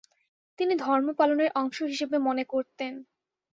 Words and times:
তিনি 0.59 0.73
ধর্ম 0.77 1.07
পালনের 1.13 1.49
অংশ 1.55 1.77
হিসেবে 1.83 2.17
মনে 2.19 2.43
করতেন। 2.45 2.93